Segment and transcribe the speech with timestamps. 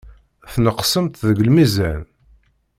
[0.53, 2.01] Tneqsemt deg lmizan.